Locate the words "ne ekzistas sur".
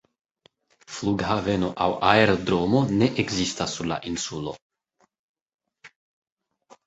3.01-3.89